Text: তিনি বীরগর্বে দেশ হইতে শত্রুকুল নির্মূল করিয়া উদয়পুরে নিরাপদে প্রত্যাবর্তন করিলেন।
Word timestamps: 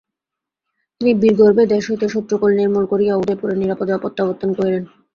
তিনি 1.01 1.11
বীরগর্বে 1.21 1.63
দেশ 1.73 1.83
হইতে 1.89 2.05
শত্রুকুল 2.09 2.51
নির্মূল 2.59 2.85
করিয়া 2.91 3.13
উদয়পুরে 3.15 3.55
নিরাপদে 3.55 3.93
প্রত্যাবর্তন 4.03 4.49
করিলেন। 4.57 4.83